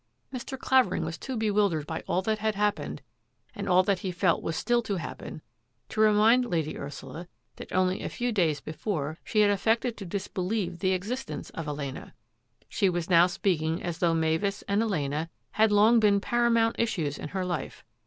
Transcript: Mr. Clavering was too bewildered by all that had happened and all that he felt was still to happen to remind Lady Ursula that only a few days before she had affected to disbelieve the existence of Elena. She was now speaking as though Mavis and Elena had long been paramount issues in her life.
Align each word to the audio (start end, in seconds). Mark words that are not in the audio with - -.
Mr. 0.33 0.57
Clavering 0.57 1.05
was 1.05 1.15
too 1.19 1.37
bewildered 1.37 1.85
by 1.85 2.01
all 2.07 2.23
that 2.23 2.39
had 2.39 2.55
happened 2.55 3.03
and 3.53 3.69
all 3.69 3.83
that 3.83 3.99
he 3.99 4.11
felt 4.11 4.41
was 4.41 4.55
still 4.55 4.81
to 4.81 4.95
happen 4.95 5.43
to 5.89 6.01
remind 6.01 6.43
Lady 6.45 6.75
Ursula 6.75 7.27
that 7.57 7.71
only 7.71 8.01
a 8.01 8.09
few 8.09 8.31
days 8.31 8.61
before 8.61 9.19
she 9.23 9.41
had 9.41 9.51
affected 9.51 9.95
to 9.97 10.05
disbelieve 10.05 10.79
the 10.79 10.93
existence 10.93 11.51
of 11.51 11.67
Elena. 11.67 12.15
She 12.67 12.89
was 12.89 13.11
now 13.11 13.27
speaking 13.27 13.83
as 13.83 13.99
though 13.99 14.15
Mavis 14.15 14.63
and 14.63 14.81
Elena 14.81 15.29
had 15.51 15.71
long 15.71 15.99
been 15.99 16.19
paramount 16.19 16.77
issues 16.79 17.19
in 17.19 17.27
her 17.27 17.45
life. 17.45 17.85